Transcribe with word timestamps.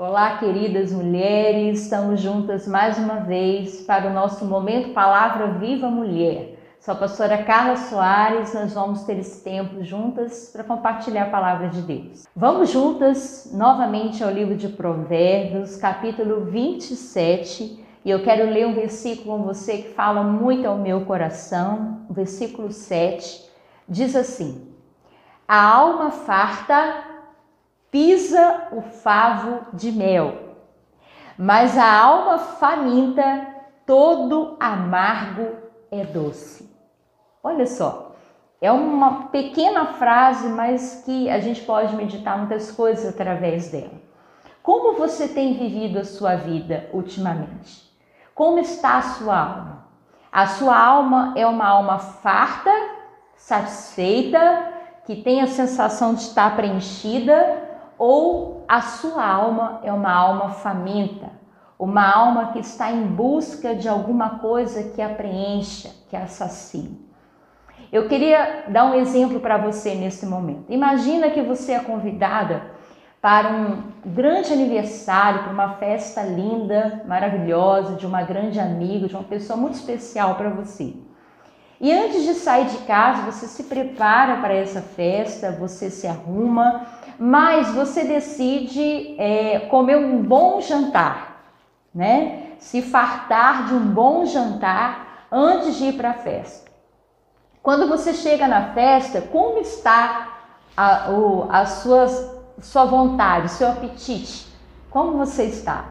Olá, 0.00 0.38
queridas 0.38 0.92
mulheres, 0.92 1.82
estamos 1.82 2.20
juntas 2.20 2.68
mais 2.68 2.96
uma 2.98 3.16
vez 3.16 3.80
para 3.80 4.08
o 4.08 4.14
nosso 4.14 4.44
momento 4.44 4.94
Palavra 4.94 5.48
Viva 5.58 5.90
Mulher. 5.90 6.56
Sou 6.78 6.94
a 6.94 6.96
pastora 6.96 7.42
Carla 7.42 7.74
Soares, 7.74 8.54
nós 8.54 8.74
vamos 8.74 9.02
ter 9.02 9.18
esse 9.18 9.42
tempo 9.42 9.82
juntas 9.82 10.50
para 10.52 10.62
compartilhar 10.62 11.24
a 11.24 11.30
palavra 11.30 11.68
de 11.68 11.82
Deus. 11.82 12.28
Vamos 12.36 12.70
juntas 12.70 13.50
novamente 13.52 14.22
ao 14.22 14.30
livro 14.30 14.54
de 14.54 14.68
Provérbios, 14.68 15.74
capítulo 15.74 16.44
27, 16.44 17.84
e 18.04 18.08
eu 18.08 18.22
quero 18.22 18.48
ler 18.48 18.68
um 18.68 18.74
versículo 18.74 19.38
com 19.38 19.42
você 19.42 19.78
que 19.78 19.94
fala 19.94 20.22
muito 20.22 20.68
ao 20.68 20.78
meu 20.78 21.06
coração, 21.06 22.02
o 22.08 22.14
versículo 22.14 22.70
7, 22.70 23.50
diz 23.88 24.14
assim: 24.14 24.72
A 25.48 25.60
alma 25.60 26.12
farta 26.12 27.17
pisa 27.90 28.68
o 28.72 28.82
favo 28.82 29.66
de 29.72 29.90
mel, 29.90 30.48
mas 31.38 31.78
a 31.78 31.90
alma 31.90 32.38
faminta, 32.38 33.46
todo 33.86 34.56
amargo 34.58 35.56
é 35.90 36.04
doce. 36.04 36.68
Olha 37.42 37.66
só, 37.66 38.16
é 38.60 38.70
uma 38.72 39.28
pequena 39.28 39.86
frase, 39.94 40.48
mas 40.48 41.02
que 41.04 41.30
a 41.30 41.38
gente 41.38 41.62
pode 41.62 41.94
meditar 41.94 42.36
muitas 42.36 42.70
coisas 42.72 43.08
através 43.08 43.70
dela. 43.70 44.08
Como 44.62 44.98
você 44.98 45.28
tem 45.28 45.54
vivido 45.54 46.00
a 46.00 46.04
sua 46.04 46.34
vida 46.34 46.90
ultimamente? 46.92 47.88
Como 48.34 48.58
está 48.58 48.98
a 48.98 49.02
sua 49.02 49.38
alma? 49.38 49.88
A 50.30 50.46
sua 50.46 50.76
alma 50.76 51.32
é 51.36 51.46
uma 51.46 51.66
alma 51.66 51.98
farta, 51.98 52.70
satisfeita, 53.34 54.72
que 55.06 55.22
tem 55.22 55.40
a 55.40 55.46
sensação 55.46 56.14
de 56.14 56.22
estar 56.22 56.54
preenchida 56.54 57.67
ou 57.98 58.64
a 58.68 58.80
sua 58.80 59.26
alma 59.26 59.80
é 59.82 59.92
uma 59.92 60.12
alma 60.12 60.50
faminta, 60.50 61.30
uma 61.78 62.08
alma 62.08 62.52
que 62.52 62.58
está 62.58 62.90
em 62.92 63.06
busca 63.06 63.74
de 63.74 63.88
alguma 63.88 64.38
coisa 64.38 64.90
que 64.90 65.02
a 65.02 65.08
preencha, 65.08 65.90
que 66.08 66.16
a 66.16 66.26
sacie. 66.26 67.06
Eu 67.90 68.08
queria 68.08 68.64
dar 68.68 68.84
um 68.84 68.94
exemplo 68.94 69.40
para 69.40 69.56
você 69.56 69.94
nesse 69.94 70.26
momento. 70.26 70.64
Imagina 70.68 71.30
que 71.30 71.40
você 71.40 71.72
é 71.72 71.78
convidada 71.80 72.62
para 73.20 73.48
um 73.48 73.82
grande 74.04 74.52
aniversário, 74.52 75.42
para 75.42 75.52
uma 75.52 75.74
festa 75.74 76.22
linda, 76.22 77.02
maravilhosa, 77.06 77.94
de 77.94 78.06
uma 78.06 78.22
grande 78.22 78.60
amiga, 78.60 79.08
de 79.08 79.14
uma 79.14 79.24
pessoa 79.24 79.56
muito 79.56 79.74
especial 79.74 80.34
para 80.34 80.50
você. 80.50 80.94
E 81.80 81.92
antes 81.92 82.24
de 82.24 82.34
sair 82.34 82.66
de 82.66 82.78
casa, 82.78 83.22
você 83.22 83.46
se 83.46 83.64
prepara 83.64 84.36
para 84.40 84.52
essa 84.52 84.82
festa, 84.82 85.52
você 85.52 85.90
se 85.90 86.06
arruma, 86.06 86.86
mas 87.18 87.74
você 87.74 88.04
decide 88.04 89.16
é, 89.18 89.60
comer 89.70 89.96
um 89.96 90.22
bom 90.22 90.60
jantar, 90.60 91.42
né? 91.94 92.52
Se 92.58 92.80
fartar 92.80 93.66
de 93.66 93.74
um 93.74 93.86
bom 93.86 94.24
jantar 94.24 95.26
antes 95.30 95.76
de 95.76 95.86
ir 95.86 95.92
para 95.94 96.10
a 96.10 96.14
festa. 96.14 96.70
Quando 97.62 97.88
você 97.88 98.14
chega 98.14 98.46
na 98.46 98.72
festa, 98.72 99.20
como 99.20 99.58
está 99.58 100.38
a, 100.76 101.10
o, 101.10 101.46
a 101.50 101.66
suas, 101.66 102.34
sua 102.60 102.84
vontade, 102.84 103.50
seu 103.50 103.68
apetite? 103.68 104.46
Como 104.90 105.18
você 105.18 105.44
está? 105.44 105.84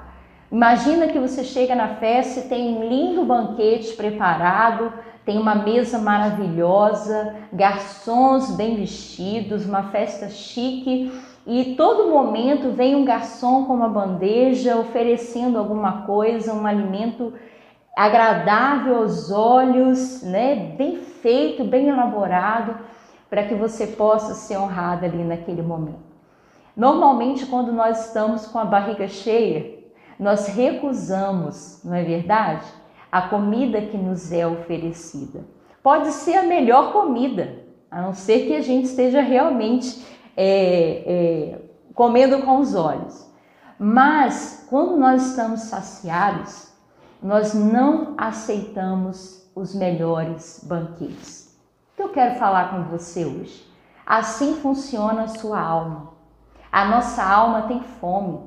Imagina 0.52 1.08
que 1.08 1.20
você 1.20 1.44
chega 1.44 1.76
na 1.76 1.96
festa 1.96 2.40
e 2.40 2.50
tem 2.50 2.78
um 2.78 2.88
lindo 2.88 3.26
banquete 3.26 3.94
preparado, 3.94 4.94
tem 5.28 5.38
uma 5.38 5.56
mesa 5.56 6.00
maravilhosa, 6.00 7.36
garçons 7.52 8.50
bem 8.52 8.78
vestidos, 8.78 9.66
uma 9.66 9.84
festa 9.92 10.30
chique 10.30 11.12
e 11.46 11.76
todo 11.76 12.10
momento 12.10 12.72
vem 12.72 12.96
um 12.96 13.04
garçom 13.04 13.66
com 13.66 13.74
uma 13.74 13.90
bandeja 13.90 14.78
oferecendo 14.78 15.60
alguma 15.60 16.04
coisa, 16.04 16.54
um 16.54 16.66
alimento 16.66 17.34
agradável 17.98 19.00
aos 19.00 19.30
olhos, 19.30 20.24
né? 20.24 20.74
Bem 20.78 20.96
feito, 20.96 21.66
bem 21.66 21.90
elaborado, 21.90 22.78
para 23.30 23.44
que 23.44 23.54
você 23.54 23.86
possa 23.86 24.34
ser 24.34 24.58
honrada 24.58 25.08
ali 25.08 25.26
naquele 25.26 25.62
momento. 25.62 26.08
Normalmente, 26.74 27.46
quando 27.48 27.74
nós 27.74 28.08
estamos 28.08 28.48
com 28.48 28.60
a 28.60 28.66
barriga 28.66 29.10
cheia, 29.10 29.78
nós 30.18 30.48
recusamos, 30.48 31.82
não 31.84 31.96
é 31.96 32.04
verdade? 32.04 32.66
A 33.12 33.22
comida 33.22 33.82
que 33.82 33.98
nos 33.98 34.32
é 34.32 34.46
oferecida. 34.46 35.46
Pode 35.82 36.12
ser 36.12 36.36
a 36.36 36.44
melhor 36.44 36.92
comida, 36.92 37.64
a 37.90 38.02
não 38.02 38.14
ser 38.14 38.48
que 38.48 38.56
a 38.56 38.62
gente 38.62 38.86
esteja 38.86 39.22
realmente 39.22 40.06
é, 40.36 41.04
é, 41.06 41.62
comendo 41.94 42.42
com 42.44 42.60
os 42.60 42.76
olhos. 42.76 43.26
Mas 43.80 44.66
quando 44.70 44.98
nós 44.98 45.30
estamos 45.30 45.62
saciados, 45.62 46.72
nós 47.22 47.54
não 47.54 48.14
aceitamos 48.18 49.50
os 49.56 49.74
melhores 49.74 50.64
banquetes. 50.64 51.58
O 51.94 51.96
que 51.96 52.04
eu 52.04 52.10
quero 52.10 52.36
falar 52.36 52.72
com 52.72 52.84
você 52.84 53.26
hoje? 53.26 53.66
Assim 54.06 54.56
funciona 54.56 55.24
a 55.24 55.28
sua 55.28 55.60
alma. 55.60 56.14
A 56.72 56.86
nossa 56.86 57.24
alma 57.24 57.64
tem 57.64 57.82
fome. 57.82 58.40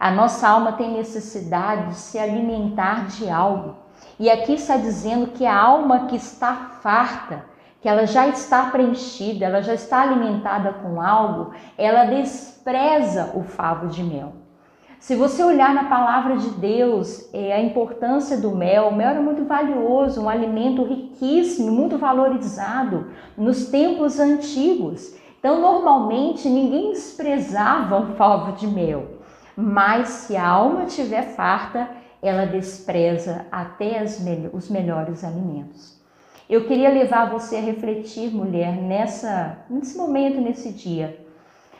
A 0.00 0.10
nossa 0.10 0.48
alma 0.48 0.72
tem 0.72 0.92
necessidade 0.92 1.88
de 1.88 1.94
se 1.96 2.18
alimentar 2.18 3.06
de 3.06 3.28
algo. 3.28 3.83
E 4.18 4.30
aqui 4.30 4.54
está 4.54 4.76
dizendo 4.76 5.28
que 5.28 5.44
a 5.44 5.56
alma 5.56 6.06
que 6.06 6.16
está 6.16 6.54
farta, 6.82 7.44
que 7.80 7.88
ela 7.88 8.06
já 8.06 8.28
está 8.28 8.70
preenchida, 8.70 9.44
ela 9.44 9.60
já 9.60 9.74
está 9.74 10.02
alimentada 10.02 10.72
com 10.72 11.00
algo, 11.00 11.52
ela 11.76 12.04
despreza 12.04 13.32
o 13.34 13.42
favo 13.42 13.88
de 13.88 14.02
mel. 14.02 14.32
Se 15.04 15.14
você 15.14 15.44
olhar 15.44 15.74
na 15.74 15.84
palavra 15.84 16.38
de 16.38 16.48
Deus, 16.52 17.28
é, 17.34 17.52
a 17.52 17.60
importância 17.60 18.38
do 18.38 18.52
mel, 18.52 18.88
o 18.88 18.94
mel 18.96 19.10
era 19.10 19.20
muito 19.20 19.44
valioso, 19.44 20.22
um 20.22 20.30
alimento 20.30 20.82
riquíssimo, 20.82 21.70
muito 21.70 21.98
valorizado 21.98 23.08
nos 23.36 23.66
tempos 23.66 24.18
antigos. 24.18 25.14
Então, 25.38 25.60
normalmente, 25.60 26.48
ninguém 26.48 26.92
desprezava 26.92 28.00
o 28.00 28.14
favo 28.14 28.52
de 28.52 28.66
mel. 28.66 29.18
Mas 29.54 30.08
se 30.08 30.36
a 30.38 30.48
alma 30.48 30.84
estiver 30.84 31.34
farta, 31.34 31.86
ela 32.26 32.46
despreza 32.46 33.44
até 33.52 34.00
me 34.00 34.50
os 34.52 34.70
melhores 34.70 35.22
alimentos. 35.22 36.02
Eu 36.48 36.66
queria 36.66 36.88
levar 36.88 37.30
você 37.30 37.56
a 37.56 37.60
refletir, 37.60 38.34
mulher, 38.34 38.76
nessa, 38.76 39.58
nesse 39.68 39.96
momento, 39.96 40.40
nesse 40.40 40.72
dia. 40.72 41.22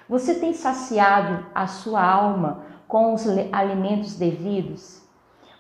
Você 0.07 0.35
tem 0.35 0.53
saciado 0.53 1.47
a 1.55 1.67
sua 1.67 2.05
alma 2.05 2.63
com 2.87 3.15
os 3.15 3.27
alimentos 3.53 4.17
devidos? 4.17 5.03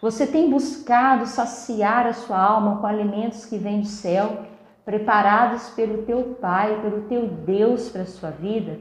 Você 0.03 0.27
tem 0.27 0.51
buscado 0.51 1.25
saciar 1.25 2.07
a 2.07 2.13
sua 2.13 2.39
alma 2.39 2.77
com 2.77 2.87
alimentos 2.87 3.47
que 3.47 3.57
vêm 3.57 3.81
do 3.81 3.87
céu, 3.87 4.45
preparados 4.85 5.71
pelo 5.71 6.03
teu 6.03 6.37
Pai, 6.39 6.79
pelo 6.83 7.03
teu 7.09 7.27
Deus 7.27 7.89
para 7.89 8.03
a 8.03 8.07
sua 8.07 8.31
vida? 8.31 8.81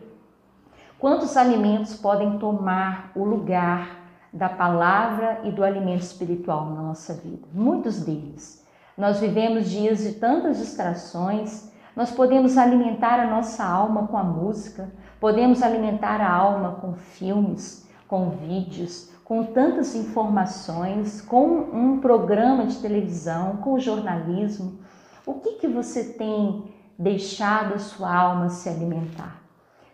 Quantos 0.99 1.37
alimentos 1.37 1.95
podem 1.95 2.37
tomar 2.39 3.11
o 3.15 3.23
lugar 3.23 4.02
da 4.33 4.49
palavra 4.49 5.41
e 5.43 5.51
do 5.51 5.63
alimento 5.63 6.01
espiritual 6.01 6.65
na 6.71 6.81
nossa 6.81 7.13
vida. 7.13 7.47
Muitos 7.53 7.99
deles. 8.03 8.65
Nós 8.97 9.19
vivemos 9.19 9.69
dias 9.69 9.99
de 9.99 10.13
tantas 10.13 10.57
distrações, 10.57 11.71
nós 11.95 12.09
podemos 12.09 12.57
alimentar 12.57 13.19
a 13.19 13.29
nossa 13.29 13.63
alma 13.63 14.07
com 14.07 14.17
a 14.17 14.23
música, 14.23 14.91
podemos 15.19 15.61
alimentar 15.61 16.19
a 16.19 16.31
alma 16.31 16.71
com 16.81 16.93
filmes, 16.93 17.87
com 18.07 18.31
vídeos, 18.31 19.11
com 19.23 19.43
tantas 19.43 19.95
informações, 19.95 21.21
com 21.21 21.45
um 21.45 21.99
programa 21.99 22.65
de 22.65 22.77
televisão, 22.77 23.57
com 23.57 23.79
jornalismo. 23.79 24.79
O 25.25 25.35
que, 25.35 25.53
que 25.53 25.67
você 25.67 26.03
tem 26.03 26.73
deixado 26.97 27.75
a 27.75 27.79
sua 27.79 28.13
alma 28.13 28.49
se 28.49 28.67
alimentar? 28.67 29.41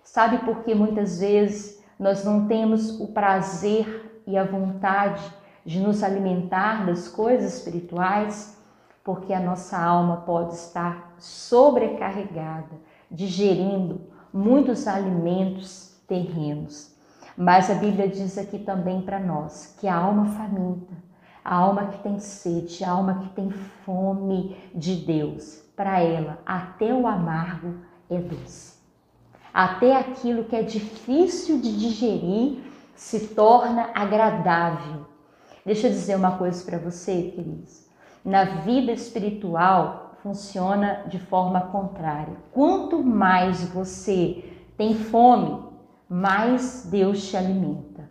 Sabe 0.04 0.40
por 0.40 0.64
que 0.64 0.74
muitas 0.74 1.20
vezes 1.20 1.84
nós 2.00 2.24
não 2.24 2.48
temos 2.48 3.00
o 3.00 3.08
prazer 3.08 4.09
e 4.30 4.38
a 4.38 4.44
vontade 4.44 5.24
de 5.66 5.80
nos 5.80 6.04
alimentar 6.04 6.86
das 6.86 7.08
coisas 7.08 7.58
espirituais, 7.58 8.56
porque 9.04 9.34
a 9.34 9.40
nossa 9.40 9.76
alma 9.76 10.18
pode 10.18 10.54
estar 10.54 11.16
sobrecarregada, 11.18 12.78
digerindo 13.10 14.02
muitos 14.32 14.88
alimentos 14.88 16.00
terrenos. 16.08 16.96
Mas 17.36 17.72
a 17.72 17.74
Bíblia 17.74 18.08
diz 18.08 18.38
aqui 18.38 18.60
também 18.60 19.02
para 19.02 19.20
nós 19.20 19.76
que 19.80 19.88
a 19.88 19.96
alma 19.96 20.28
faminta, 20.28 20.94
a 21.44 21.56
alma 21.56 21.88
que 21.88 22.04
tem 22.04 22.20
sede, 22.20 22.84
a 22.84 22.92
alma 22.92 23.16
que 23.16 23.30
tem 23.30 23.50
fome 23.50 24.56
de 24.76 24.96
Deus, 24.96 25.64
para 25.76 26.02
ela 26.02 26.38
até 26.46 26.94
o 26.94 27.08
amargo 27.08 27.78
é 28.08 28.20
doce. 28.20 28.78
Até 29.52 29.98
aquilo 29.98 30.44
que 30.44 30.56
é 30.56 30.62
difícil 30.62 31.60
de 31.60 31.76
digerir 31.76 32.70
se 33.00 33.28
torna 33.28 33.92
agradável. 33.96 35.06
Deixa 35.66 35.88
eu 35.88 35.92
dizer 35.92 36.16
uma 36.16 36.38
coisa 36.38 36.64
para 36.66 36.78
você, 36.78 37.32
queridos. 37.34 37.88
Na 38.26 38.44
vida 38.44 38.92
espiritual 38.92 40.16
funciona 40.22 41.06
de 41.08 41.18
forma 41.18 41.62
contrária. 41.62 42.36
Quanto 42.52 43.02
mais 43.02 43.64
você 43.70 44.44
tem 44.78 44.94
fome, 44.96 45.64
mais 46.10 46.90
Deus 46.92 47.26
te 47.26 47.38
alimenta. 47.38 48.10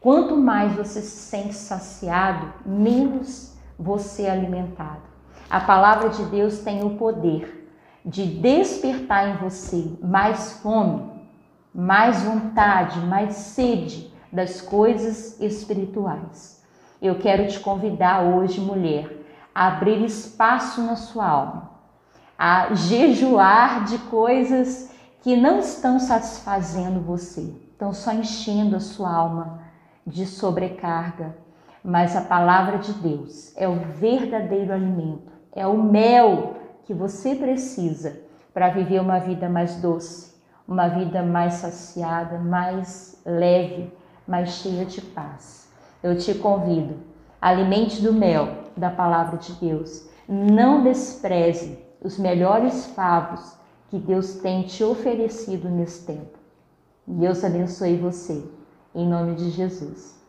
Quanto 0.00 0.36
mais 0.36 0.76
você 0.76 1.00
se 1.02 1.28
sente 1.28 1.54
saciado, 1.54 2.52
menos 2.64 3.58
você 3.76 4.22
é 4.22 4.30
alimentado. 4.30 5.02
A 5.50 5.60
palavra 5.60 6.08
de 6.08 6.22
Deus 6.26 6.60
tem 6.60 6.84
o 6.84 6.96
poder 6.96 7.68
de 8.06 8.26
despertar 8.26 9.28
em 9.28 9.36
você 9.38 9.90
mais 10.00 10.52
fome, 10.62 11.10
mais 11.74 12.22
vontade, 12.22 13.00
mais 13.00 13.34
sede 13.34 14.09
das 14.32 14.60
coisas 14.60 15.40
espirituais. 15.40 16.62
Eu 17.00 17.18
quero 17.18 17.46
te 17.48 17.58
convidar 17.58 18.22
hoje, 18.22 18.60
mulher, 18.60 19.10
a 19.54 19.68
abrir 19.68 20.04
espaço 20.04 20.82
na 20.82 20.96
sua 20.96 21.26
alma, 21.26 21.70
a 22.38 22.74
jejuar 22.74 23.84
de 23.84 23.98
coisas 23.98 24.90
que 25.22 25.36
não 25.36 25.58
estão 25.58 25.98
satisfazendo 25.98 27.00
você, 27.00 27.54
estão 27.72 27.92
só 27.92 28.12
enchendo 28.12 28.76
a 28.76 28.80
sua 28.80 29.12
alma 29.12 29.60
de 30.06 30.26
sobrecarga, 30.26 31.36
mas 31.82 32.14
a 32.14 32.20
palavra 32.22 32.78
de 32.78 32.92
Deus 32.92 33.56
é 33.56 33.68
o 33.68 33.76
verdadeiro 33.76 34.72
alimento, 34.72 35.32
é 35.54 35.66
o 35.66 35.82
mel 35.82 36.56
que 36.84 36.94
você 36.94 37.34
precisa 37.34 38.20
para 38.52 38.68
viver 38.70 39.00
uma 39.00 39.18
vida 39.18 39.48
mais 39.48 39.76
doce, 39.76 40.34
uma 40.66 40.88
vida 40.88 41.22
mais 41.22 41.54
saciada, 41.54 42.38
mais 42.38 43.20
leve, 43.24 43.92
mais 44.30 44.50
cheia 44.50 44.84
de 44.84 45.00
paz. 45.00 45.68
Eu 46.00 46.16
te 46.16 46.32
convido, 46.34 46.94
alimente 47.42 48.00
do 48.00 48.12
mel 48.12 48.58
da 48.76 48.88
palavra 48.88 49.36
de 49.36 49.52
Deus. 49.54 50.08
Não 50.28 50.84
despreze 50.84 51.76
os 52.00 52.16
melhores 52.16 52.86
favos 52.86 53.56
que 53.88 53.98
Deus 53.98 54.36
tem 54.36 54.62
te 54.62 54.84
oferecido 54.84 55.68
nesse 55.68 56.06
tempo. 56.06 56.38
Deus 57.04 57.42
abençoe 57.42 57.96
você. 57.96 58.40
Em 58.94 59.06
nome 59.06 59.34
de 59.34 59.50
Jesus. 59.50 60.19